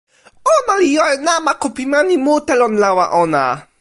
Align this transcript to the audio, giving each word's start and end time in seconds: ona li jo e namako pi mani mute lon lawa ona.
ona 0.53 0.73
li 0.81 0.87
jo 0.95 1.03
e 1.13 1.15
namako 1.27 1.67
pi 1.75 1.83
mani 1.91 2.15
mute 2.25 2.53
lon 2.59 2.73
lawa 2.83 3.05
ona. 3.23 3.43